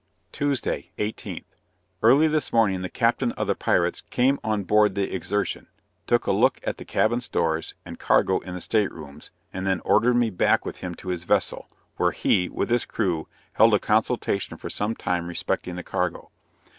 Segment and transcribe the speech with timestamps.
[0.31, 1.45] Tuesday, 18th.
[2.01, 5.67] Early this morning the captain of the pirates came on board the Exertion;
[6.07, 9.79] took a look at the cabin stores, and cargo in the state rooms, and then
[9.81, 11.67] ordered me back with him to his vessel,
[11.97, 16.31] where he, with his crew, held a consultation for some time respecting the cargo.